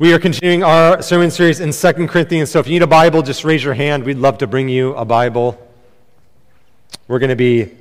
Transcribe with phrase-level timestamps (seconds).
[0.00, 2.52] We are continuing our sermon series in 2 Corinthians.
[2.52, 4.04] So if you need a Bible, just raise your hand.
[4.04, 5.58] We'd love to bring you a Bible.
[7.08, 7.72] We're going to be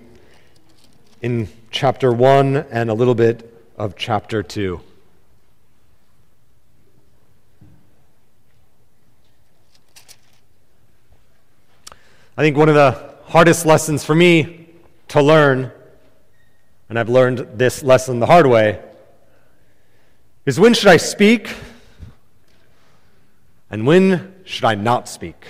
[1.22, 4.82] in chapter 1 and a little bit of chapter 2.
[12.36, 14.70] I think one of the hardest lessons for me
[15.10, 15.72] to learn,
[16.90, 18.82] and I've learned this lesson the hard way,
[20.48, 21.54] is when should I speak
[23.70, 25.48] and when should I not speak?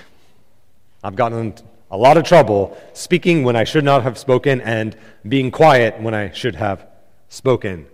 [1.04, 1.54] I've gotten
[1.90, 4.96] a lot of trouble speaking when I should not have spoken and
[5.28, 6.86] being quiet when I should have
[7.30, 7.88] spoken.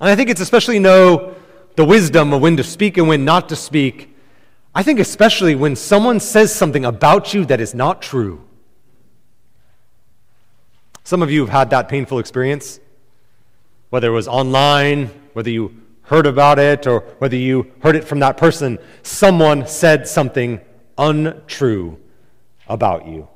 [0.00, 1.34] And I think it's especially know
[1.76, 4.14] the wisdom of when to speak and when not to speak.
[4.74, 8.44] I think especially when someone says something about you that is not true.
[11.04, 12.78] Some of you have had that painful experience,
[13.88, 15.74] whether it was online, whether you
[16.10, 20.60] heard about it or whether you heard it from that person, someone said something
[20.98, 21.96] untrue
[22.66, 23.28] about you.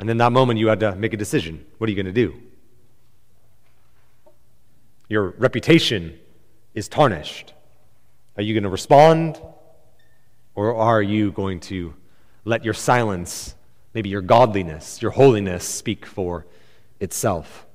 [0.00, 1.64] And in that moment, you had to make a decision.
[1.78, 2.34] What are you going to do?
[5.08, 6.18] Your reputation
[6.74, 7.52] is tarnished.
[8.36, 9.40] Are you going to respond?
[10.56, 11.94] Or are you going to
[12.44, 13.54] let your silence,
[13.94, 16.44] maybe your godliness, your holiness, speak for
[16.98, 17.66] itself?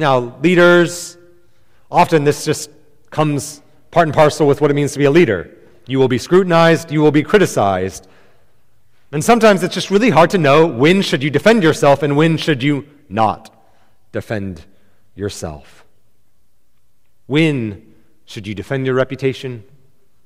[0.00, 1.18] Now, leaders,
[1.90, 2.70] often this just
[3.10, 5.54] comes part and parcel with what it means to be a leader.
[5.86, 8.08] You will be scrutinized, you will be criticized.
[9.12, 12.38] And sometimes it's just really hard to know when should you defend yourself and when
[12.38, 13.54] should you not
[14.10, 14.64] defend
[15.14, 15.84] yourself.
[17.26, 17.92] When
[18.24, 19.64] should you defend your reputation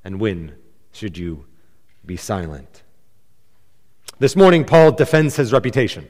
[0.04, 0.54] and when
[0.92, 1.46] should you
[2.06, 2.84] be silent?
[4.20, 6.06] This morning, Paul defends his reputation.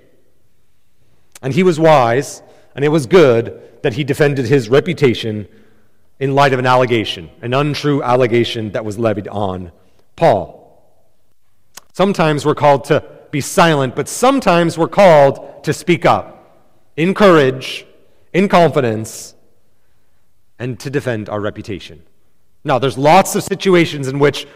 [1.40, 2.42] And he was wise
[2.74, 5.46] and it was good that he defended his reputation
[6.18, 9.72] in light of an allegation, an untrue allegation that was levied on
[10.16, 10.60] Paul.
[11.92, 16.62] Sometimes we're called to be silent, but sometimes we're called to speak up
[16.96, 17.86] in courage,
[18.32, 19.34] in confidence,
[20.58, 22.02] and to defend our reputation.
[22.64, 24.46] Now, there's lots of situations in which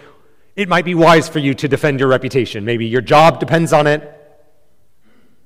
[0.57, 2.65] it might be wise for you to defend your reputation.
[2.65, 4.15] Maybe your job depends on it.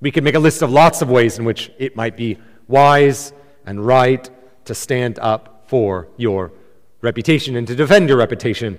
[0.00, 3.32] We could make a list of lots of ways in which it might be wise
[3.66, 4.28] and right
[4.64, 6.52] to stand up for your
[7.00, 8.78] reputation and to defend your reputation.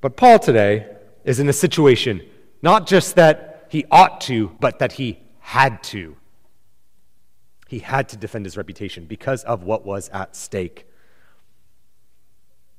[0.00, 0.86] But Paul today
[1.24, 2.22] is in a situation
[2.62, 6.16] not just that he ought to, but that he had to.
[7.68, 10.86] He had to defend his reputation because of what was at stake.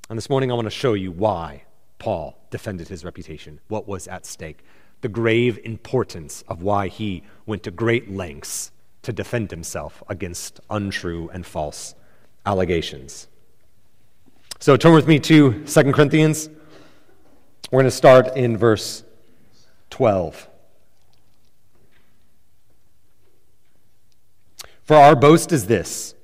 [0.10, 1.64] And this morning I want to show you why
[2.00, 4.64] Paul defended his reputation, what was at stake,
[5.02, 8.72] the grave importance of why he went to great lengths
[9.04, 11.96] to defend himself against untrue and false
[12.46, 13.28] allegations.
[14.60, 16.50] So turn with me to 2 Corinthians.
[17.72, 19.04] We're going to start in verse
[19.90, 20.50] 12.
[24.84, 26.16] For our boast is this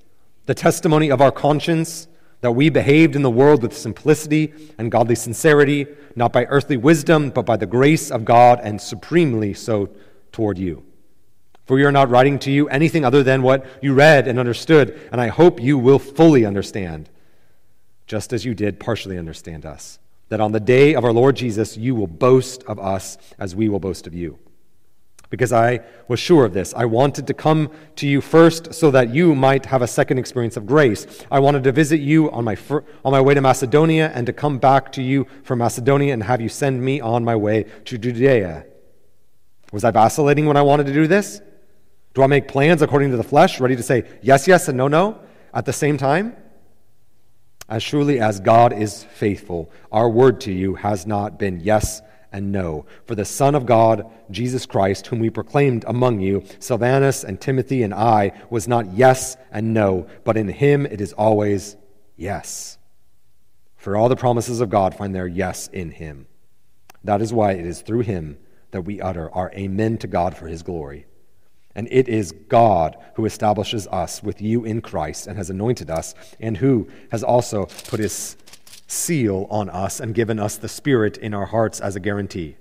[0.47, 2.08] the testimony of our conscience
[2.41, 7.30] that we behaved in the world with simplicity and godly sincerity, not by earthly wisdom,
[7.30, 9.90] but by the grace of God, and supremely so
[10.31, 10.84] toward you.
[11.66, 15.09] For we are not writing to you anything other than what you read and understood,
[15.12, 17.09] and I hope you will fully understand,
[18.06, 19.98] just as you did partially understand us,
[20.30, 23.68] that on the day of our Lord Jesus you will boast of us as we
[23.68, 24.38] will boast of you.
[25.31, 26.72] Because I was sure of this.
[26.76, 30.56] I wanted to come to you first so that you might have a second experience
[30.56, 31.26] of grace.
[31.32, 34.34] I wanted to visit you on my, fir- on my way to Macedonia and to
[34.34, 37.97] come back to you from Macedonia and have you send me on my way to
[37.97, 38.68] Judea.
[39.74, 41.42] Was I vacillating when I wanted to do this?
[42.16, 44.88] Do I make plans according to the flesh, ready to say yes, yes, and no,
[44.88, 45.20] no
[45.53, 46.36] at the same time?
[47.68, 52.53] As surely as God is faithful, our word to you has not been yes and
[52.53, 52.86] no.
[53.06, 57.84] For the Son of God, Jesus Christ, whom we proclaimed among you, Silvanus and Timothy
[57.84, 61.76] and I, was not yes and no, but in him it is always
[62.16, 62.78] yes.
[63.76, 66.28] For all the promises of God find their yes in him.
[67.03, 68.38] That is why it is through him
[68.72, 71.08] that we utter our amen to God for his glory.
[71.76, 76.16] And it is God who establishes us with you in Christ and has anointed us,
[76.40, 78.38] and who has also put his
[78.88, 82.56] seal on us and given us the Spirit in our hearts as a guarantee.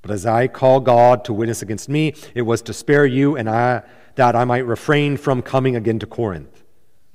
[0.00, 3.48] But as I call God to witness against me, it was to spare you and
[3.48, 3.82] I,
[4.16, 6.62] that I might refrain from coming again to Corinth.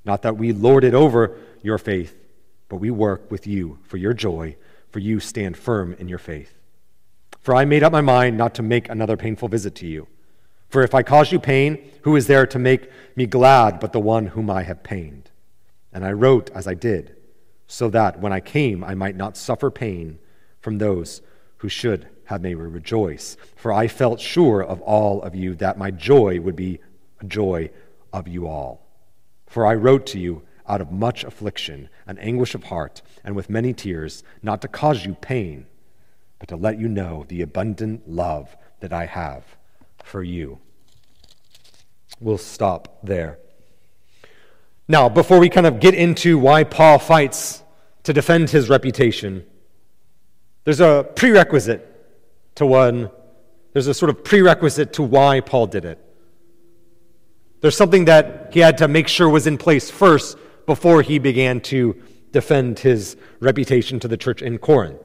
[0.06, 2.16] Not that we lord it over your faith,
[2.70, 4.56] but we work with you for your joy,
[4.90, 6.54] for you stand firm in your faith.
[7.42, 10.08] For I made up my mind not to make another painful visit to you.
[10.70, 14.00] For if I cause you pain, who is there to make me glad but the
[14.00, 15.32] one whom I have pained?
[15.98, 17.16] and I wrote as I did,
[17.66, 20.20] so that when I came I might not suffer pain
[20.62, 21.24] from those
[21.58, 23.36] who should have made me rejoice.
[23.56, 26.80] For I felt sure of all of you that my joy would be
[27.20, 27.72] a joy
[28.14, 28.86] of you all.
[29.48, 33.50] For I wrote to you out of much affliction and anguish of heart, and with
[33.50, 35.66] many tears, not to cause you pain,
[36.38, 39.57] but to let you know the abundant love that I have
[40.08, 40.60] for you.
[42.20, 43.38] We'll stop there.
[44.88, 47.62] Now, before we kind of get into why Paul fights
[48.04, 49.46] to defend his reputation,
[50.64, 51.84] there's a prerequisite
[52.56, 53.12] to one,
[53.74, 56.00] there's a sort of prerequisite to why Paul did it.
[57.62, 61.60] There's something that he had to make sure was in place first before he began
[61.62, 62.02] to
[62.32, 65.02] defend his reputation to the church in Corinth.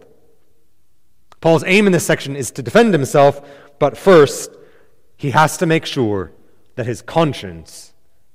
[1.41, 3.41] Paul's aim in this section is to defend himself,
[3.81, 4.51] but first,
[5.23, 6.33] he has to make sure
[6.75, 7.93] that his conscience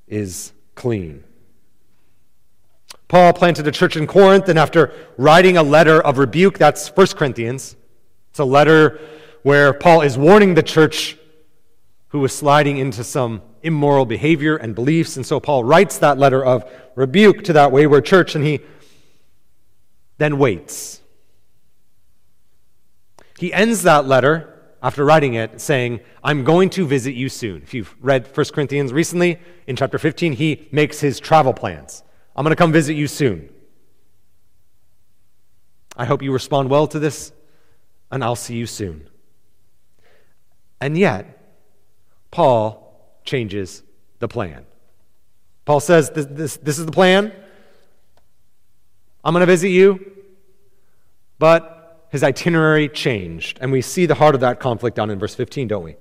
[0.07, 1.22] is clean.
[3.10, 7.07] Paul planted a church in Corinth, and after writing a letter of rebuke, that's 1
[7.07, 7.75] Corinthians,
[8.30, 9.01] it's a letter
[9.44, 11.18] where Paul is warning the church
[12.07, 15.18] who was sliding into some immoral behavior and beliefs.
[15.18, 16.63] And so Paul writes that letter of
[16.95, 18.62] rebuke to that wayward church, and he
[20.19, 21.01] then waits.
[23.38, 24.56] He ends that letter
[24.88, 27.62] after writing it saying, I'm going to visit you soon.
[27.62, 29.38] If you've read 1 Corinthians recently,
[29.68, 32.04] in chapter 15, he makes his travel plans.
[32.38, 33.50] I'm going to come visit you soon.
[35.98, 37.34] I hope you respond well to this,
[38.12, 39.10] and I'll see you soon.
[40.80, 41.38] And yet,
[42.31, 43.83] Paul changes
[44.19, 44.66] the plan.
[45.66, 47.33] Paul says, This, this, this is the plan.
[49.22, 50.13] I'm going to visit you.
[51.40, 51.77] But
[52.18, 53.60] his itinerary changed.
[53.62, 55.96] And we see the heart of that conflict down in verse 15, don't we?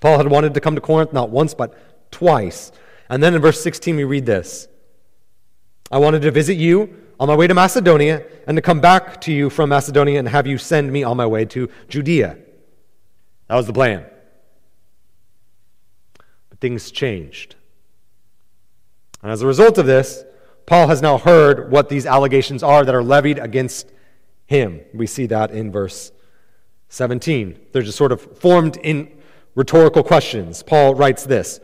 [0.00, 1.74] Paul had wanted to come to Corinth not once, but
[2.10, 2.70] twice.
[3.08, 4.68] And then in verse 16, we read this
[5.90, 9.32] I wanted to visit you on my way to Macedonia and to come back to
[9.32, 12.36] you from Macedonia and have you send me on my way to Judea.
[13.48, 14.04] That was the plan
[16.50, 17.56] But things changed.
[19.22, 20.24] And as a result of this,
[20.66, 23.90] Paul has now heard what these allegations are that are levied against
[24.50, 24.80] him.
[24.92, 26.10] We see that in verse
[26.88, 27.68] 17.
[27.72, 29.08] They're just sort of formed in
[29.54, 30.64] rhetorical questions.
[30.64, 31.60] Paul writes this.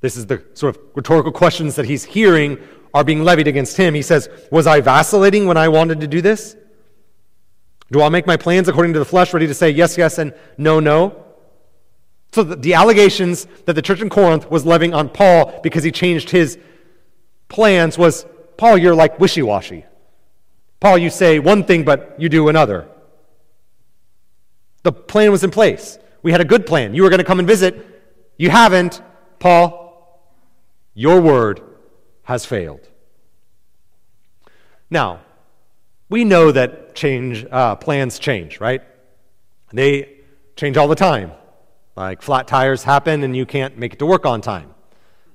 [0.00, 2.58] This is the sort of rhetorical questions that he's hearing
[2.92, 3.94] are being levied against him.
[3.94, 6.56] He says, Was I vacillating when I wanted to do this?
[7.92, 10.34] Do I make my plans according to the flesh, ready to say yes, yes, and
[10.56, 11.24] no, no?
[12.32, 15.92] So the, the allegations that the church in Corinth was levying on Paul because he
[15.92, 16.58] changed his
[17.48, 18.26] plans was
[18.56, 19.84] Paul, you're like wishy washy.
[20.80, 22.88] Paul, you say one thing, but you do another.
[24.82, 25.98] The plan was in place.
[26.22, 26.94] We had a good plan.
[26.94, 27.84] You were going to come and visit.
[28.36, 29.02] You haven't.
[29.38, 30.22] Paul,
[30.94, 31.60] your word
[32.22, 32.88] has failed.
[34.90, 35.20] Now,
[36.08, 38.82] we know that change uh, plans change, right?
[39.72, 40.20] They
[40.56, 41.32] change all the time.
[41.96, 44.74] Like flat tires happen and you can't make it to work on time.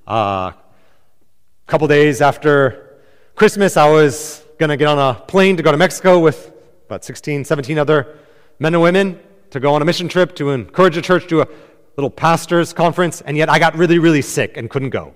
[0.06, 0.52] A uh,
[1.66, 3.00] couple days after
[3.34, 6.52] Christmas, I was going to get on a plane to go to Mexico with
[6.86, 8.18] about 16, 17 other
[8.58, 9.20] men and women
[9.50, 11.48] to go on a mission trip to encourage a church to a
[11.96, 15.14] little pastor's conference, and yet I got really, really sick and couldn't go.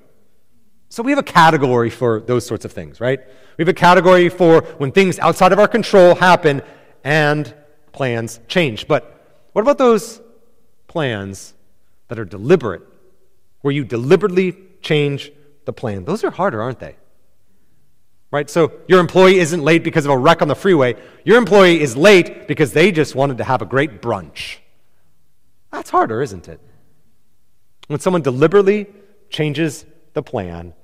[0.89, 3.21] So we have a category for those sorts of things, right?
[3.57, 6.63] We have a category for when things outside of our control happen
[7.05, 7.53] and
[7.93, 8.89] plans change.
[8.89, 10.21] But what about those
[10.87, 11.55] plans
[12.09, 12.83] that are deliberate,
[13.61, 15.31] where you deliberately change
[15.65, 16.05] the plan.
[16.05, 16.97] Those are harder, aren't they?
[18.31, 18.49] Right?
[18.51, 20.97] So your employee isn't late because of a wreck on the freeway.
[21.25, 24.59] Your employee is late because they just wanted to have a great brunch.
[25.73, 26.61] That's harder, isn't it?
[27.87, 28.87] When someone deliberately
[29.31, 30.75] changes the plan,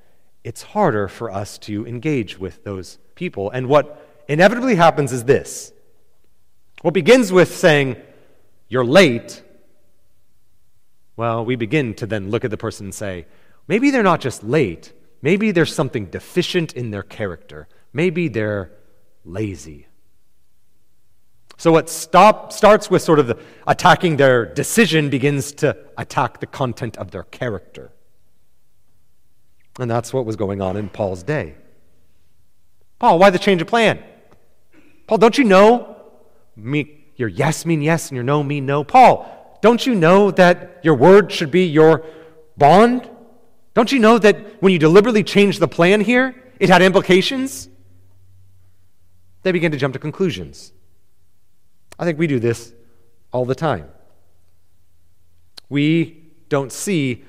[0.43, 3.51] it's harder for us to engage with those people.
[3.51, 5.73] And what inevitably happens is this
[6.83, 7.97] what begins with saying,
[8.69, 9.43] You're late,
[11.17, 13.27] well, we begin to then look at the person and say,
[13.69, 14.93] maybe they're not just late,
[15.25, 18.71] maybe there's something deficient in their character, maybe they're
[19.25, 19.89] lazy.
[21.57, 26.47] So, what stop, starts with sort of the, attacking their decision begins to attack the
[26.47, 27.91] content of their character.
[29.79, 31.55] And that's what was going on in Paul's day.
[32.99, 34.03] Paul, why the change of plan?
[35.07, 35.97] Paul, don't you know?
[36.55, 38.85] Me, your yes mean yes and your no mean no.
[38.85, 42.05] Paul, don't you know that your word should be your
[42.59, 43.09] bond?
[43.75, 47.69] Don't you know that when you deliberately changed the plan here, it had implications?
[49.43, 50.73] They begin to jump to conclusions.
[51.99, 52.73] I think we do this
[53.33, 53.89] all the time.
[55.69, 57.25] We don't see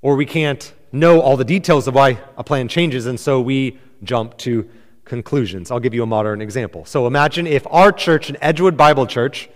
[0.00, 3.78] or we can't know all the details of why a plan changes, and so we
[4.04, 4.68] jump to
[5.04, 5.70] conclusions.
[5.70, 6.84] I'll give you a modern example.
[6.84, 9.48] So imagine if our church and Edgewood Bible Church,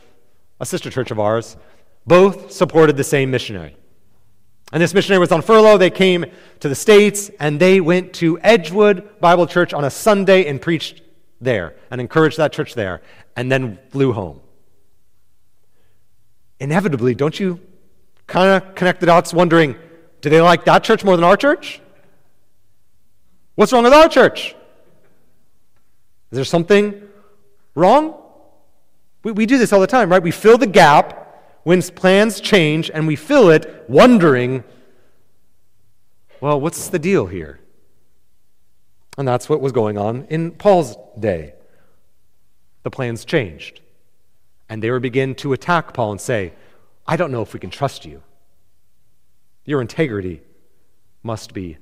[0.58, 1.56] a sister church of ours,
[2.06, 3.76] both supported the same missionary.
[4.72, 5.76] And this missionary was on furlough.
[5.76, 6.24] They came
[6.60, 11.02] to the States and they went to Edgewood Bible Church on a Sunday and preached
[11.40, 13.02] there and encouraged that church there
[13.36, 14.40] and then flew home.
[16.58, 17.60] Inevitably, don't you
[18.26, 19.76] kind of connect the dots wondering,
[20.22, 21.80] do they like that church more than our church?
[23.56, 24.54] What's wrong with our church?
[26.30, 27.02] Is there something
[27.74, 28.14] wrong?
[29.22, 30.22] We, we do this all the time, right?
[30.22, 31.21] We fill the gap
[31.64, 34.64] when plans change and we fill it wondering,
[36.40, 37.60] well, what's the deal here?
[39.16, 41.54] And that's what was going on in Paul's day.
[42.82, 43.80] The plans changed.
[44.68, 46.54] And they would begin to attack Paul and say,
[47.06, 48.22] I don't know if we can trust you.
[49.64, 50.42] Your integrity
[51.22, 51.76] must be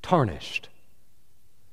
[0.00, 0.68] tarnished.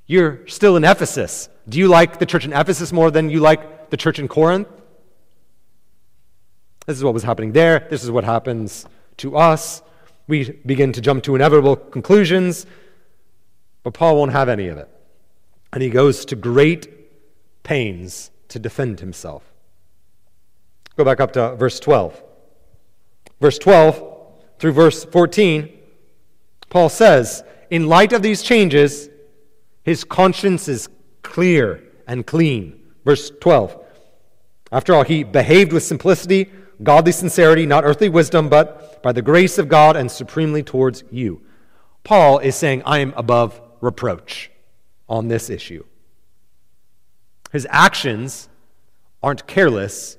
[0.08, 1.50] You're still in Ephesus.
[1.68, 4.68] Do you like the church in Ephesus more than you like the church in Corinth?
[6.89, 7.86] This is what was happening there.
[7.91, 9.84] This is what happens to us.
[10.27, 12.65] We begin to jump to inevitable conclusions,
[13.84, 14.89] but Paul won't have any of it.
[15.72, 19.43] And he goes to great pains to defend himself.
[20.96, 22.24] Go back up to verse 12.
[23.39, 24.03] Verse 12
[24.58, 25.69] through verse 14,
[26.72, 29.10] Paul says, In light of these changes,
[29.84, 30.89] his conscience is
[31.22, 32.81] clear and clean.
[33.05, 33.79] Verse 12.
[34.72, 36.50] After all, he behaved with simplicity,
[36.81, 41.41] godly sincerity, not earthly wisdom, but by the grace of God and supremely towards you.
[42.03, 44.51] Paul is saying, I am above reproach
[45.07, 45.83] on this issue.
[47.51, 48.50] His actions
[49.21, 50.17] aren't careless.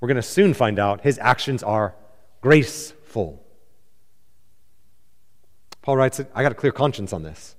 [0.00, 1.94] We're going to soon find out his actions are
[2.40, 3.42] graceful.
[5.82, 7.56] Paul writes, I got a clear conscience on this.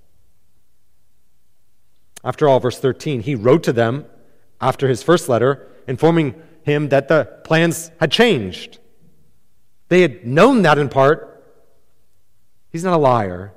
[2.23, 4.05] After all, verse 13, he wrote to them
[4.59, 8.79] after his first letter, informing him that the plans had changed.
[9.89, 11.43] They had known that in part.
[12.71, 13.53] He's not a liar.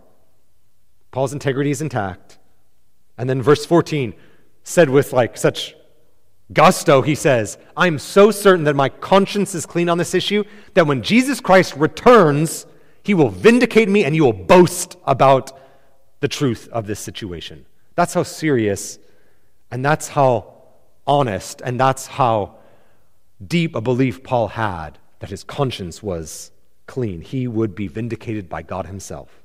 [1.11, 2.39] Paul's integrity is intact.
[3.17, 4.15] And then verse 14
[4.63, 5.75] said with like such
[6.53, 10.45] gusto, he says, I'm so certain that my conscience is clean on this issue
[10.75, 12.67] that when Jesus Christ returns,
[13.03, 15.59] he will vindicate me and you will boast about
[16.21, 17.65] the truth of this situation.
[17.95, 18.99] That's how serious
[19.71, 20.58] and that's how
[21.09, 22.55] honest and that's how
[23.45, 26.53] deep a belief Paul had that his conscience was
[26.87, 27.21] clean.
[27.21, 29.43] He would be vindicated by God himself.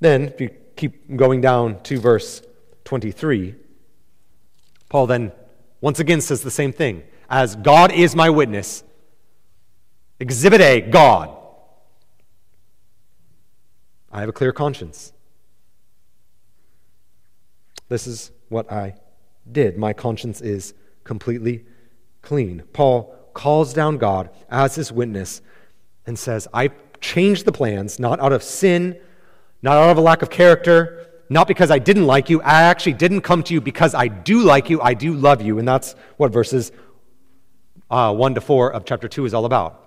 [0.00, 2.42] Then, if you keep going down to verse
[2.84, 3.54] 23,
[4.88, 5.32] Paul then
[5.80, 7.02] once again says the same thing.
[7.30, 8.84] As God is my witness,
[10.18, 11.36] Exhibit A, God.
[14.12, 15.12] I have a clear conscience.
[17.88, 18.94] This is what I
[19.50, 19.76] did.
[19.76, 21.64] My conscience is completely
[22.20, 22.62] clean.
[22.72, 25.42] Paul calls down God as his witness
[26.06, 28.98] and says, I changed the plans, not out of sin,
[29.62, 32.40] not out of a lack of character, not because I didn't like you.
[32.42, 35.58] I actually didn't come to you because I do like you, I do love you.
[35.58, 36.72] And that's what verses
[37.90, 39.78] uh, 1 to 4 of chapter 2 is all about.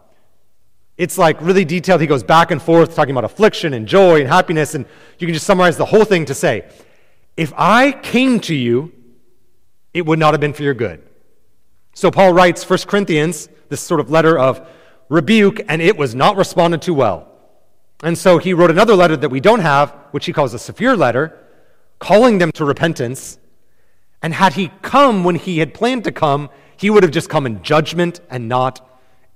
[0.98, 2.00] It's like really detailed.
[2.00, 4.86] He goes back and forth talking about affliction and joy and happiness, and
[5.20, 6.70] you can just summarize the whole thing to say,
[7.38, 8.94] if I came to you,
[9.94, 11.02] it would not have been for your good.
[11.94, 14.68] So Paul writes 1 Corinthians, this sort of letter of
[15.10, 17.32] rebuke, and it was not responded to well.
[18.04, 20.96] And so he wrote another letter that we don't have, which he calls a severe
[20.96, 21.38] letter,
[22.00, 23.40] calling them to repentance.
[24.22, 27.46] And had he come when he had planned to come, he would have just come
[27.46, 28.86] in judgment and not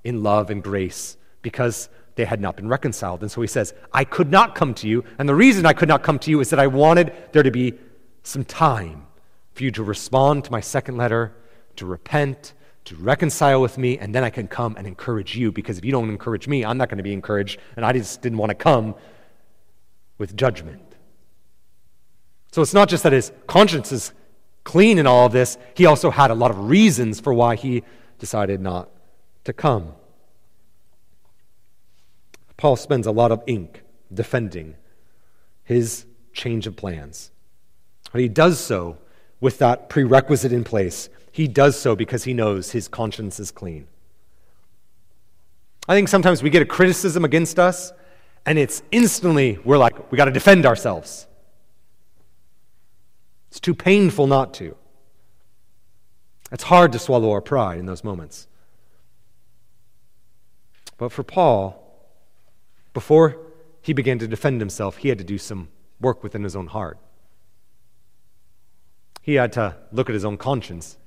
[0.04, 3.22] in love and grace because they had not been reconciled.
[3.22, 5.06] And so he says, I could not come to you.
[5.18, 7.52] And the reason I could not come to you is that I wanted there to
[7.52, 7.76] be
[8.24, 9.08] some time
[9.54, 11.34] for you to respond to my second letter,
[11.76, 12.54] to repent,
[12.86, 15.52] to reconcile with me, and then I can come and encourage you.
[15.52, 17.60] Because if you don't encourage me, I'm not going to be encouraged.
[17.76, 18.96] And I just didn't want to come
[20.18, 20.82] with judgment.
[22.52, 24.12] So it's not just that his conscience is
[24.64, 27.84] clean in all of this, he also had a lot of reasons for why he
[28.18, 28.90] decided not
[29.46, 29.94] to come.
[32.58, 33.84] Paul spends a lot of ink
[34.14, 34.76] defending
[35.64, 37.32] his change of plans.
[38.12, 38.98] But he does so
[39.40, 41.10] with that prerequisite in place.
[41.32, 43.88] He does so because he knows his conscience is clean.
[45.88, 47.92] I think sometimes we get a criticism against us,
[48.46, 51.28] and it's instantly, we're like, we got to defend ourselves.
[53.50, 54.76] It's too painful not to.
[56.52, 58.48] It's hard to swallow our pride in those moments.
[60.98, 61.82] But for Paul,
[62.94, 63.38] before
[63.82, 65.70] he began to defend himself, he had to do some
[66.02, 66.98] work within his own heart.
[69.30, 70.98] He had to look at his own conscience.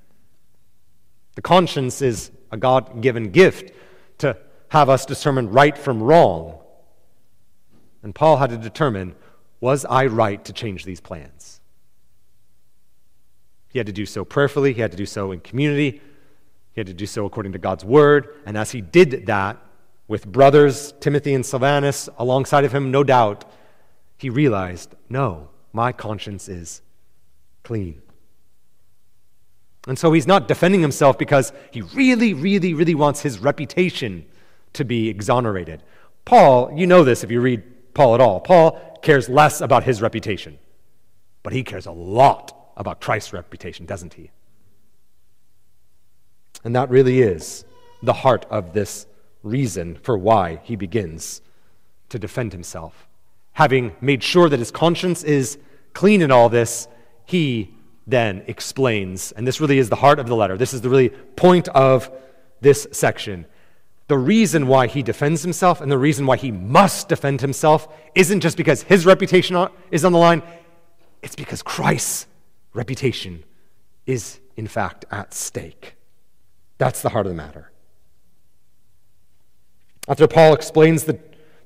[1.34, 3.72] The conscience is a God given gift
[4.18, 4.36] to
[4.68, 6.60] have us determine right from wrong.
[8.00, 9.16] And Paul had to determine
[9.58, 11.60] was I right to change these plans?
[13.72, 16.00] He had to do so prayerfully, he had to do so in community,
[16.74, 18.28] he had to do so according to God's word.
[18.46, 19.60] And as he did that,
[20.06, 23.50] with brothers, Timothy and Silvanus, alongside of him, no doubt,
[24.16, 26.82] he realized no, my conscience is
[27.64, 28.01] clean.
[29.86, 34.24] And so he's not defending himself because he really, really, really wants his reputation
[34.74, 35.82] to be exonerated.
[36.24, 38.40] Paul, you know this if you read Paul at all.
[38.40, 40.58] Paul cares less about his reputation,
[41.42, 44.30] but he cares a lot about Christ's reputation, doesn't he?
[46.64, 47.64] And that really is
[48.02, 49.06] the heart of this
[49.42, 51.42] reason for why he begins
[52.08, 53.08] to defend himself.
[53.54, 55.58] Having made sure that his conscience is
[55.92, 56.86] clean in all this,
[57.24, 57.74] he
[58.06, 60.56] then explains, and this really is the heart of the letter.
[60.56, 62.10] This is the really point of
[62.60, 63.46] this section.
[64.08, 68.40] The reason why he defends himself and the reason why he must defend himself isn't
[68.40, 70.42] just because his reputation is on the line,
[71.22, 72.26] it's because Christ's
[72.74, 73.44] reputation
[74.06, 75.94] is, in fact, at stake.
[76.78, 77.70] That's the heart of the matter.
[80.08, 81.18] After Paul explains the,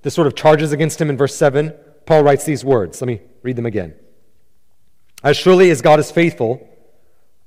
[0.02, 1.73] the sort of charges against him in verse 7,
[2.05, 3.00] Paul writes these words.
[3.00, 3.95] Let me read them again.
[5.23, 6.68] As surely as God is faithful,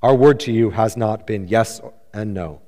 [0.02, 1.82] our word to you has not been yes
[2.14, 2.62] and no.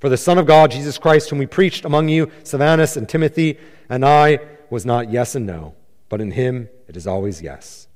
[0.00, 3.58] For the Son of God, Jesus Christ, whom we preached among you, Silvanus and Timothy,
[3.88, 4.38] and I,
[4.70, 5.74] was not yes and no,
[6.08, 7.88] but in him it is always yes.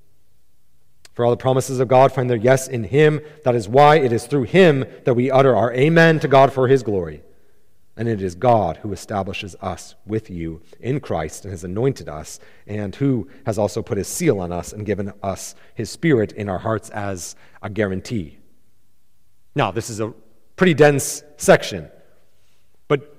[1.13, 3.21] For all the promises of God find their yes in him.
[3.45, 6.69] That is why it is through him that we utter our amen to God for
[6.69, 7.23] his glory.
[7.97, 12.41] And it is God who establishes us with you in Christ and has anointed us,
[12.67, 16.49] and who has also put his seal on us and given us his spirit in
[16.49, 18.39] our hearts as a guarantee.
[19.55, 20.15] Now, this is a
[20.57, 21.91] pretty dense section,
[22.89, 23.15] but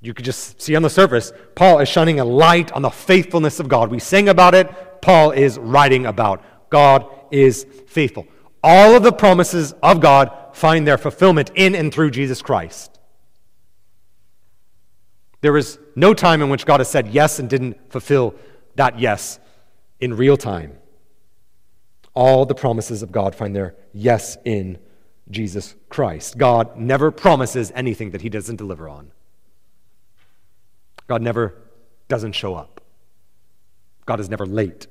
[0.00, 3.60] you could just see on the surface, Paul is shining a light on the faithfulness
[3.60, 3.90] of God.
[3.90, 6.42] We sing about it, Paul is writing about.
[6.68, 8.26] God is faithful.
[8.62, 12.99] All of the promises of God find their fulfillment in and through Jesus Christ.
[15.40, 18.34] There is no time in which God has said yes and didn't fulfill
[18.76, 19.38] that yes
[19.98, 20.76] in real time.
[22.14, 24.78] All the promises of God find their yes in
[25.30, 26.36] Jesus Christ.
[26.36, 29.12] God never promises anything that he doesn't deliver on.
[31.06, 31.54] God never
[32.08, 32.80] doesn't show up.
[34.06, 34.86] God is never late.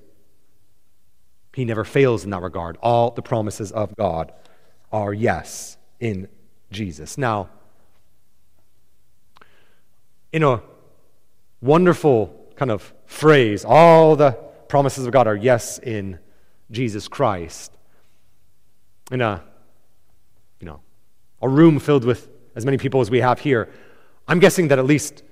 [1.54, 2.78] He never fails in that regard.
[2.82, 4.32] All the promises of God
[4.92, 6.28] are yes in
[6.72, 7.18] Jesus.
[7.18, 7.50] Now,
[10.32, 10.62] in a
[11.62, 14.32] wonderful kind of phrase, all the
[14.68, 16.20] promises of God are yes in
[16.72, 17.72] Jesus Christ.
[19.12, 19.42] In a,
[20.60, 20.82] you know,
[21.42, 23.70] a room filled with as many people as we have here,
[24.28, 25.24] I'm guessing that at least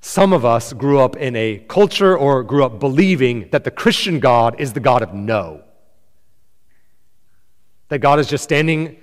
[0.00, 4.20] some of us grew up in a culture or grew up believing that the Christian
[4.20, 5.62] God is the God of no.
[7.88, 8.98] That God is just standing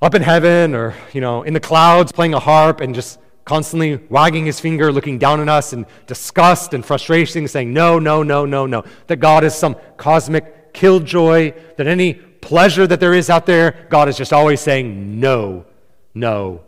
[0.00, 3.96] up in heaven or, you know, in the clouds playing a harp and just constantly
[4.08, 8.44] wagging his finger, looking down on us in disgust and frustration, saying, No, no, no,
[8.44, 8.84] no, no.
[9.06, 14.08] That God is some cosmic killjoy, that any pleasure that there is out there, God
[14.08, 15.66] is just always saying, No,
[16.14, 16.62] no,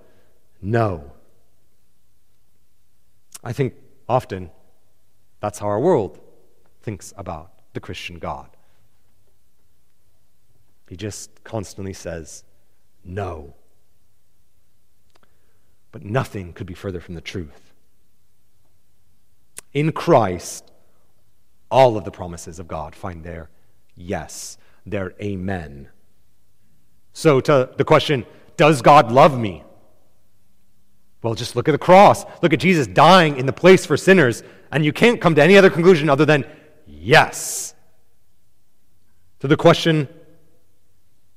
[0.63, 1.13] no.
[3.43, 3.75] I think
[4.09, 4.51] often
[5.41, 6.19] that's how our world
[6.83, 8.49] thinks about the Christian God.
[10.89, 12.45] He just constantly says,
[13.05, 13.56] No.
[15.97, 17.73] But nothing could be further from the truth.
[19.73, 20.71] In Christ,
[21.71, 23.49] all of the promises of God find their
[23.97, 25.89] yes, their amen.
[27.15, 28.27] So, to the question,
[28.59, 29.65] does God love me?
[31.23, 32.27] Well, just look at the cross.
[32.43, 35.57] Look at Jesus dying in the place for sinners, and you can't come to any
[35.57, 36.45] other conclusion other than
[36.87, 37.75] yes.
[39.39, 40.09] To the question,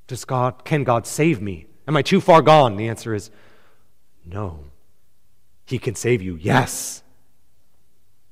[0.08, 1.68] does God, can God save me?
[1.88, 2.76] Am I too far gone?
[2.76, 3.32] The answer is
[4.26, 4.60] no.
[5.66, 6.36] He can save you.
[6.42, 7.04] Yes.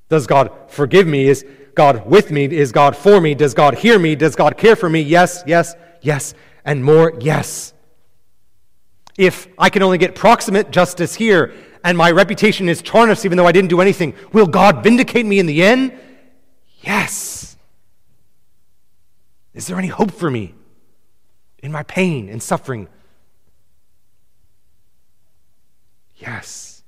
[0.10, 1.28] Does God forgive me?
[1.28, 1.46] Is
[1.76, 2.46] God with me?
[2.46, 3.36] Is God for me?
[3.36, 4.16] Does God hear me?
[4.16, 5.02] Does God care for me?
[5.02, 6.34] Yes, yes, yes,
[6.66, 7.74] and more yes.
[9.18, 13.48] If I can only get proximate justice here and my reputation is tarnished even though
[13.48, 15.98] I didn't do anything, will God vindicate me in the end?
[16.82, 17.58] Yes.
[19.54, 20.54] Is there any hope for me
[21.60, 22.88] in my pain and suffering?
[26.18, 26.84] Yes.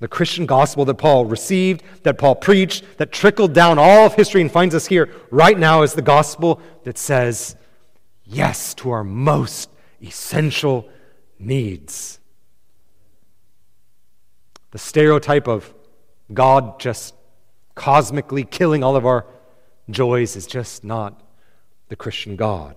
[0.00, 4.40] The Christian gospel that Paul received, that Paul preached, that trickled down all of history
[4.40, 7.56] and finds us here right now is the gospel that says
[8.24, 9.70] yes to our most
[10.00, 10.88] essential
[11.38, 12.20] needs.
[14.70, 15.74] The stereotype of
[16.32, 17.14] God just
[17.74, 19.26] cosmically killing all of our
[19.90, 21.20] joys is just not
[21.88, 22.76] the Christian God.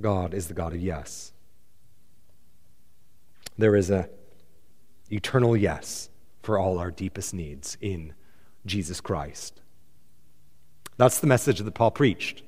[0.00, 1.32] God is the God of yes.
[3.58, 4.08] There is a
[5.10, 6.10] eternal yes
[6.42, 8.14] for all our deepest needs in
[8.66, 9.60] Jesus Christ.
[10.96, 12.42] That's the message that Paul preached.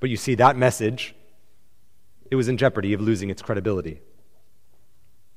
[0.00, 1.14] But you see, that message,
[2.30, 4.00] it was in jeopardy of losing its credibility.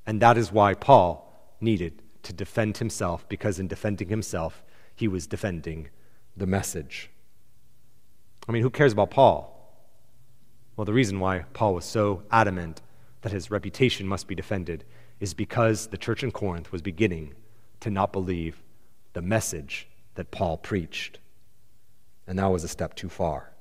[0.06, 4.64] And that is why Paul needed to defend himself, because in defending himself,
[4.96, 5.90] he was defending
[6.38, 7.10] the message.
[8.48, 9.61] I mean, who cares about Paul?
[10.82, 12.82] Well, the reason why Paul was so adamant
[13.22, 14.84] that his reputation must be defended
[15.20, 17.36] is because the church in Corinth was beginning
[17.82, 18.64] to not believe
[19.14, 21.20] the message that Paul preached.
[22.26, 23.52] And that was a step too far.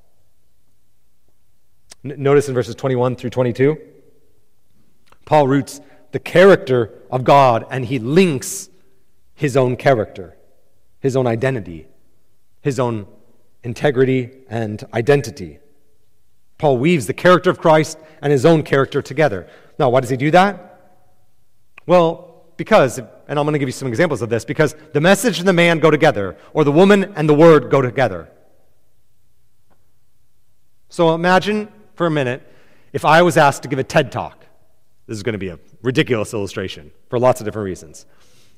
[2.03, 3.77] Notice in verses 21 through 22,
[5.27, 8.71] Paul roots the character of God and he links
[9.35, 10.39] his own character,
[11.01, 11.87] his own identity,
[12.63, 13.07] his own
[13.63, 15.59] integrity and identity.
[16.61, 19.49] Paul weaves the character of Christ and his own character together.
[19.79, 20.79] Now, why does he do that?
[21.87, 25.39] Well, because, and I'm going to give you some examples of this, because the message
[25.39, 28.29] and the man go together, or the woman and the word go together.
[30.91, 32.43] So imagine for a minute
[32.93, 34.45] if I was asked to give a TED talk.
[35.07, 38.05] This is going to be a ridiculous illustration for lots of different reasons.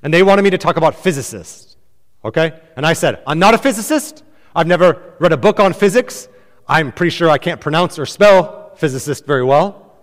[0.03, 1.77] And they wanted me to talk about physicists,
[2.25, 2.59] okay?
[2.75, 4.25] And I said, I'm not a physicist.
[4.57, 6.27] I've never read a book on physics.
[6.69, 9.95] I'm pretty sure I can't pronounce or spell physicist very well.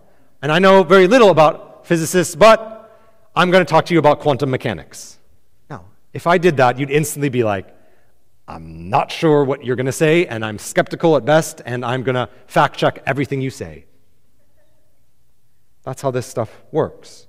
[0.41, 2.76] And I know very little about physicists, but
[3.36, 5.17] I'm going to talk to you about quantum mechanics.
[5.69, 7.67] Now, if I did that, you'd instantly be like,
[8.48, 12.04] I'm not sure what you're going to say, and I'm skeptical at best, and I'm
[12.04, 13.86] going to fact check everything you say.
[15.84, 17.28] That's how this stuff works.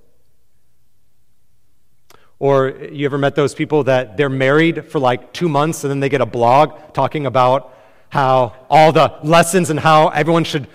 [2.39, 5.99] Or you ever met those people that they're married for like two months and then
[5.99, 7.71] they get a blog talking about
[8.11, 10.67] how all the lessons and how everyone should,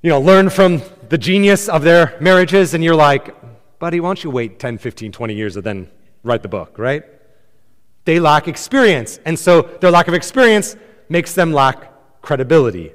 [0.00, 3.34] you know, learn from the genius of their marriages, and you're like,
[3.80, 5.90] buddy, why don't you wait 10, 15, 20 years and then
[6.22, 7.02] write the book, right?
[8.04, 10.76] They lack experience, and so their lack of experience
[11.08, 12.92] makes them lack credibility.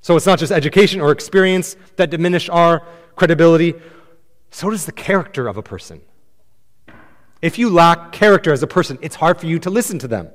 [0.00, 2.82] So it's not just education or experience that diminish our
[3.14, 3.74] credibility,
[4.50, 6.00] so does the character of a person.
[7.42, 10.30] If you lack character as a person, it's hard for you to listen to them.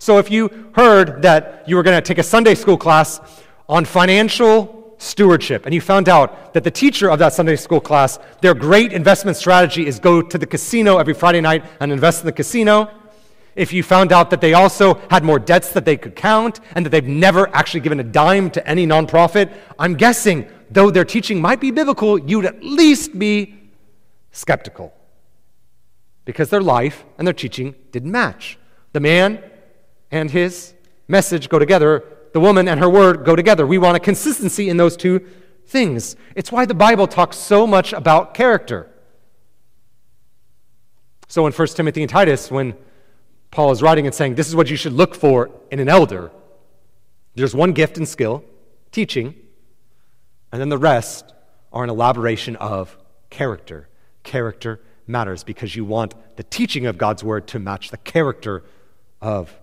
[0.00, 3.20] So if you heard that you were going to take a Sunday school class
[3.68, 8.18] on financial stewardship and you found out that the teacher of that Sunday school class,
[8.40, 12.26] their great investment strategy is go to the casino every Friday night and invest in
[12.26, 12.90] the casino,
[13.54, 16.86] if you found out that they also had more debts that they could count and
[16.86, 21.42] that they've never actually given a dime to any nonprofit, I'm guessing, though their teaching
[21.42, 23.60] might be biblical, you'd at least be
[24.32, 24.94] skeptical
[26.24, 28.56] because their life and their teaching didn't match.
[28.94, 29.42] The man
[30.10, 30.74] and his
[31.08, 33.66] message go together, the woman and her word go together.
[33.66, 35.26] We want a consistency in those two
[35.66, 36.16] things.
[36.34, 38.90] It's why the Bible talks so much about character.
[41.28, 42.74] So in 1 Timothy and Titus, when
[43.50, 46.30] Paul is writing and saying, This is what you should look for in an elder,
[47.34, 48.44] there's one gift and skill,
[48.90, 49.34] teaching,
[50.52, 51.32] and then the rest
[51.72, 52.96] are an elaboration of
[53.30, 53.88] character.
[54.24, 58.64] Character matters because you want the teaching of God's word to match the character
[59.20, 59.54] of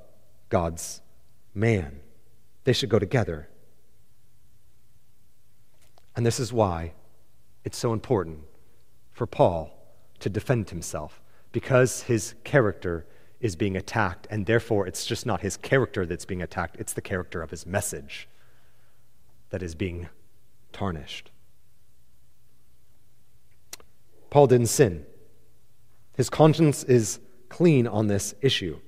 [0.50, 1.02] God's
[1.54, 2.00] man.
[2.64, 3.50] They should go together.
[6.16, 6.94] And this is why
[7.64, 8.40] it's so important
[9.12, 9.74] for Paul
[10.20, 13.06] to defend himself, because his character
[13.40, 17.02] is being attacked, and therefore it's just not his character that's being attacked, it's the
[17.02, 18.28] character of his message
[19.50, 20.10] that is being
[20.72, 21.30] tarnished.
[24.30, 25.06] Paul didn't sin.
[26.16, 28.80] His conscience is clean on this issue.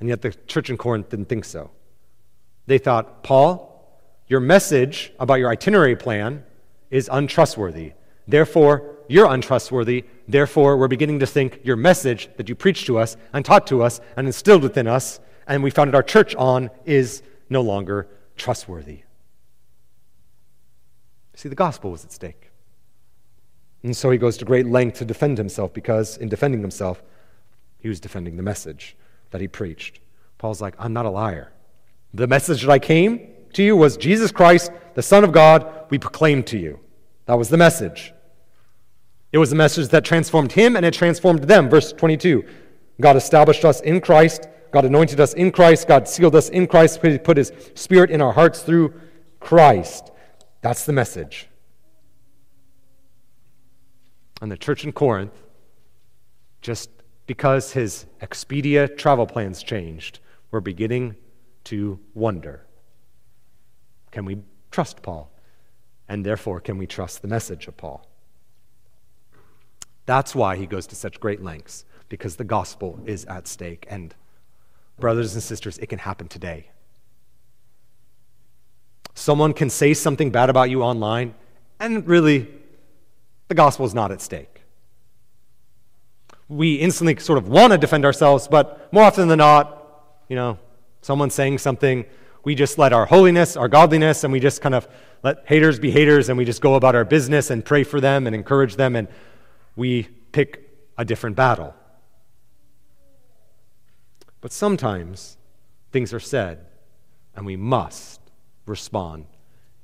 [0.00, 1.70] And yet the church in Corinth didn't think so.
[2.66, 3.72] They thought, Paul,
[4.26, 6.44] your message about your itinerary plan
[6.90, 7.92] is untrustworthy.
[8.28, 10.04] Therefore, you're untrustworthy.
[10.26, 13.82] Therefore, we're beginning to think your message that you preached to us and taught to
[13.82, 19.02] us and instilled within us and we founded our church on is no longer trustworthy.
[21.34, 22.50] See, the gospel was at stake.
[23.82, 27.02] And so he goes to great length to defend himself because, in defending himself,
[27.78, 28.96] he was defending the message
[29.30, 30.00] that he preached.
[30.38, 31.52] Paul's like, I'm not a liar.
[32.14, 35.98] The message that I came to you was Jesus Christ, the Son of God, we
[35.98, 36.80] proclaimed to you.
[37.26, 38.12] That was the message.
[39.32, 41.68] It was a message that transformed him and it transformed them.
[41.68, 42.44] Verse 22
[43.00, 47.00] God established us in Christ, God anointed us in Christ, God sealed us in Christ,
[47.02, 48.94] He put his spirit in our hearts through
[49.40, 50.10] Christ.
[50.62, 51.48] That's the message.
[54.40, 55.32] And the church in Corinth,
[56.60, 56.90] just
[57.26, 61.16] because his Expedia travel plans changed, we're beginning
[61.64, 62.62] to wonder
[64.12, 64.38] can we
[64.70, 65.30] trust Paul?
[66.08, 68.08] And therefore, can we trust the message of Paul?
[70.06, 73.86] That's why he goes to such great lengths, because the gospel is at stake.
[73.90, 74.14] And,
[74.98, 76.70] brothers and sisters, it can happen today.
[79.14, 81.34] Someone can say something bad about you online,
[81.78, 82.48] and really,
[83.48, 84.55] the gospel is not at stake.
[86.48, 89.82] We instantly sort of want to defend ourselves, but more often than not,
[90.28, 90.58] you know,
[91.02, 92.04] someone saying something,
[92.44, 94.86] we just let our holiness, our godliness, and we just kind of
[95.22, 98.26] let haters be haters, and we just go about our business and pray for them
[98.26, 99.08] and encourage them, and
[99.74, 101.74] we pick a different battle.
[104.40, 105.36] But sometimes
[105.90, 106.66] things are said,
[107.34, 108.20] and we must
[108.66, 109.26] respond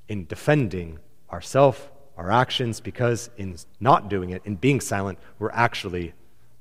[0.09, 1.01] in defending
[1.33, 1.81] ourselves,
[2.17, 6.13] our actions, because in not doing it, in being silent, we're actually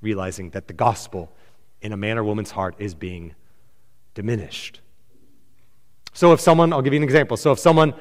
[0.01, 1.31] realizing that the gospel
[1.81, 3.33] in a man or woman's heart is being
[4.13, 4.81] diminished.
[6.13, 7.37] So if someone, I'll give you an example.
[7.37, 7.93] So if someone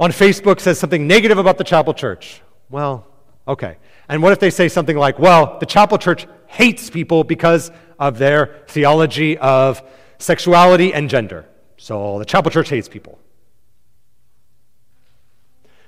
[0.00, 3.06] on Facebook says something negative about the chapel church, well,
[3.46, 3.76] okay.
[4.08, 8.18] And what if they say something like, well, the chapel church hates people because of
[8.18, 9.82] their theology of
[10.18, 11.46] sexuality and gender.
[11.76, 13.18] So the chapel church hates people.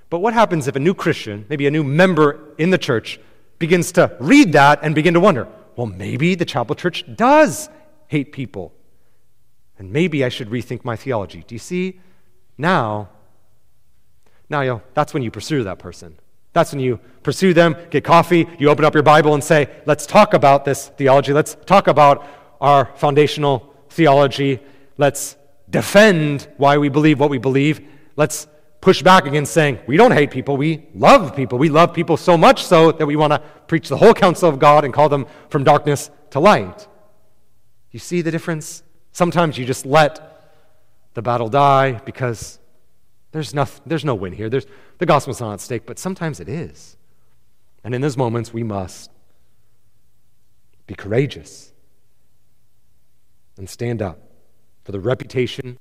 [0.09, 3.19] But what happens if a new Christian, maybe a new member in the church,
[3.59, 7.69] begins to read that and begin to wonder, well, maybe the chapel church does
[8.09, 8.73] hate people.
[9.79, 11.45] And maybe I should rethink my theology.
[11.47, 12.01] Do you see?
[12.57, 13.11] Now,
[14.49, 16.19] now that's when you pursue that person.
[16.53, 20.07] That's when you pursue them, get coffee, you open up your Bible and say, let's
[20.07, 21.35] talk about this theology.
[21.35, 22.27] Let's talk about
[22.63, 24.61] our foundational theology.
[24.97, 25.37] Let's
[25.69, 27.87] defend why we believe what we believe.
[28.17, 28.47] Let's
[28.87, 31.59] push back against saying, we don't hate people, we love people.
[31.59, 34.61] We love people so much so that we want to preach the whole counsel of
[34.61, 36.87] God and call them from darkness to light.
[37.91, 38.85] You see the difference?
[39.11, 40.21] Sometimes you just let
[41.15, 42.61] the battle die because
[43.33, 44.49] there's, nothing, there's no win here.
[44.49, 44.67] There's,
[44.99, 46.97] the gospel's not at stake, but sometimes it is.
[47.83, 49.11] And in those moments, we must
[50.87, 51.73] be courageous
[53.59, 54.21] and stand up
[54.85, 55.77] for the reputation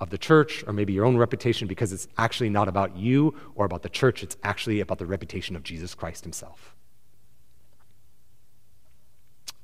[0.00, 3.64] of the church or maybe your own reputation because it's actually not about you or
[3.64, 6.74] about the church, it's actually about the reputation of Jesus Christ himself.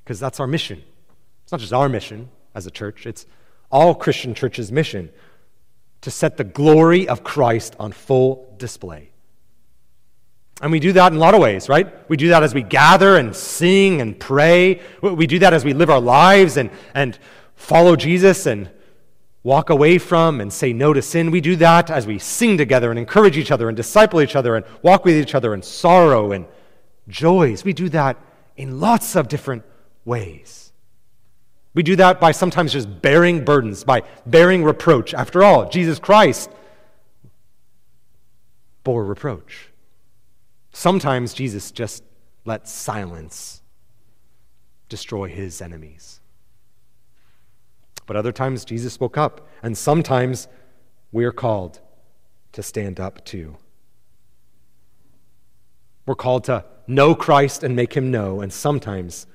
[0.05, 0.83] Because that's our mission.
[1.45, 3.27] It's not just our mission as a church, it's
[3.71, 5.11] all Christian churches' mission
[6.03, 9.11] to set the glory of Christ on full display.
[10.61, 12.09] And we do that in a lot of ways, right?
[12.09, 14.81] We do that as we gather and sing and pray.
[15.01, 17.18] We do that as we live our lives and, and
[17.57, 18.71] follow Jesus and
[19.42, 21.31] walk away from and say no to sin.
[21.31, 24.57] We do that as we sing together and encourage each other and disciple each other
[24.57, 26.46] and walk with each other in sorrow and
[27.09, 27.64] joys.
[27.64, 28.16] We do that
[28.57, 29.64] in lots of different
[30.05, 30.72] ways.
[31.74, 35.14] We do that by sometimes just bearing burdens, by bearing reproach.
[35.14, 36.50] After all, Jesus Christ
[38.85, 39.70] bore reproach.
[40.72, 42.05] Sometimes Jesus just
[42.44, 43.62] let silence
[44.88, 46.21] destroy his enemies.
[48.07, 49.47] But other times, Jesus spoke up.
[49.62, 50.49] And sometimes
[51.12, 51.81] we're called
[52.53, 53.57] to stand up too.
[56.07, 58.41] We're called to know Christ and make him know.
[58.41, 59.27] And sometimes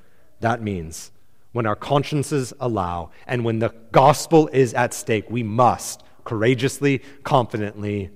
[0.42, 1.12] that means
[1.54, 8.12] when our consciences allow, and when the gospel is at stake, we must courageously, confidently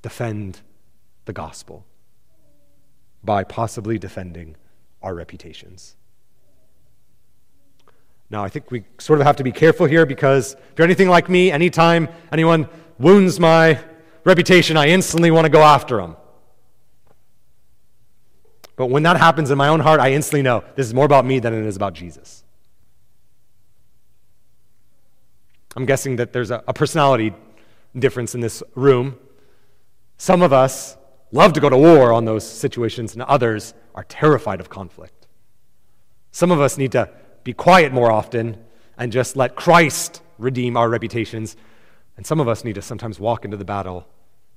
[0.00, 0.60] defend
[1.26, 1.84] the gospel
[3.22, 4.56] by possibly defending
[5.02, 5.96] our reputations.
[8.28, 11.08] Now, I think we sort of have to be careful here because if you're anything
[11.08, 13.78] like me, anytime anyone wounds my
[14.24, 16.16] reputation, I instantly want to go after them.
[18.74, 21.24] But when that happens in my own heart, I instantly know this is more about
[21.24, 22.44] me than it is about Jesus.
[25.76, 27.32] I'm guessing that there's a, a personality
[27.96, 29.18] difference in this room.
[30.18, 30.96] Some of us
[31.32, 35.26] love to go to war on those situations, and others are terrified of conflict.
[36.32, 37.10] Some of us need to
[37.46, 38.56] be quiet more often
[38.98, 41.56] and just let Christ redeem our reputations.
[42.16, 44.08] And some of us need to sometimes walk into the battle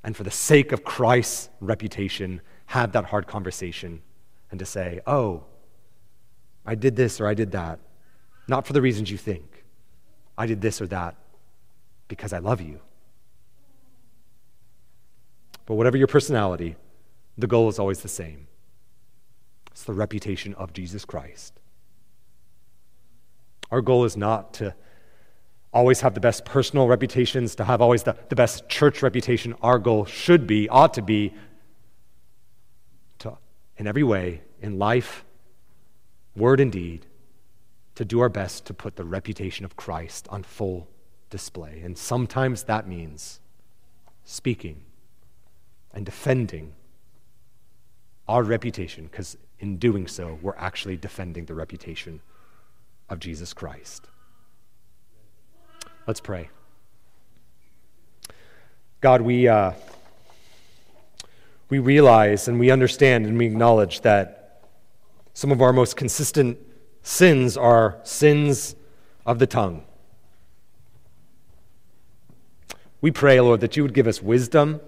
[0.03, 4.01] and, for the sake of Christ's reputation, have that hard conversation
[4.49, 5.43] and to say, oh,
[6.65, 7.79] I did this or I did that,
[8.47, 9.63] not for the reasons you think.
[10.35, 11.15] I did this or that
[12.07, 12.79] because I love you.
[15.67, 16.75] But whatever your personality,
[17.37, 18.47] the goal is always the same
[19.71, 21.59] it's the reputation of Jesus Christ.
[23.71, 24.73] Our goal is not to
[25.71, 29.55] always have the best personal reputations, to have always the, the best church reputation.
[29.61, 31.33] Our goal should be, ought to be,
[33.19, 33.37] to,
[33.77, 35.23] in every way, in life,
[36.35, 37.05] word, and deed,
[37.95, 40.87] to do our best to put the reputation of Christ on full
[41.29, 41.81] display.
[41.83, 43.39] And sometimes that means
[44.23, 44.83] speaking
[45.93, 46.73] and defending
[48.27, 52.21] our reputation, because in doing so, we're actually defending the reputation
[53.09, 54.07] of Jesus Christ.
[56.07, 56.49] Let's pray.
[59.01, 59.71] God, we, uh,
[61.69, 64.65] we realize and we understand and we acknowledge that
[65.33, 66.57] some of our most consistent
[67.01, 68.75] sins are sins
[69.25, 69.83] of the tongue.
[73.01, 74.81] We pray, Lord, that you would give us wisdom,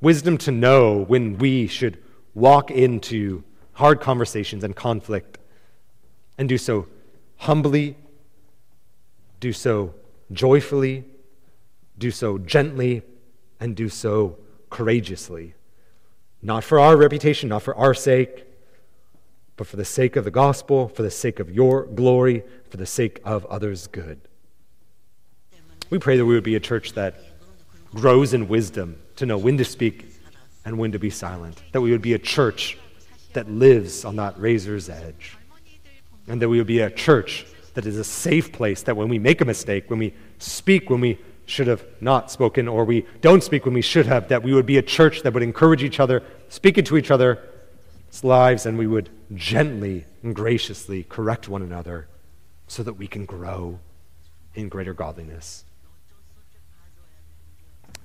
[0.00, 1.98] wisdom to know when we should
[2.34, 5.38] walk into hard conversations and conflict
[6.40, 6.86] and do so
[7.36, 7.94] humbly,
[9.40, 9.94] do so
[10.32, 11.04] joyfully,
[11.98, 13.02] do so gently,
[13.60, 14.38] and do so
[14.70, 15.52] courageously.
[16.40, 18.46] Not for our reputation, not for our sake,
[19.58, 22.86] but for the sake of the gospel, for the sake of your glory, for the
[22.86, 24.18] sake of others' good.
[25.90, 27.22] We pray that we would be a church that
[27.94, 30.06] grows in wisdom to know when to speak
[30.64, 31.62] and when to be silent.
[31.72, 32.78] That we would be a church
[33.34, 35.36] that lives on that razor's edge.
[36.30, 39.18] And that we would be a church that is a safe place, that when we
[39.18, 43.42] make a mistake, when we speak when we should have not spoken, or we don't
[43.42, 45.98] speak when we should have, that we would be a church that would encourage each
[45.98, 47.38] other, speak into each other's
[48.22, 52.06] lives, and we would gently and graciously correct one another
[52.68, 53.80] so that we can grow
[54.54, 55.64] in greater godliness.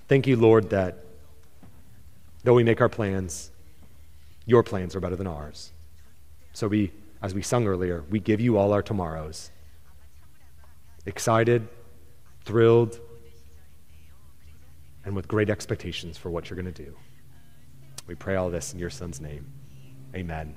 [0.08, 1.06] Thank you, Lord, that
[2.46, 3.50] Though we make our plans,
[4.46, 5.72] your plans are better than ours.
[6.54, 6.92] So we,
[7.26, 9.50] as we sung earlier, we give you all our tomorrows.
[11.08, 11.68] Excited,
[12.44, 13.00] thrilled,
[15.04, 16.96] and with great expectations for what you're going to do.
[18.06, 19.52] We pray all this in your son's name.
[20.16, 20.56] Amen.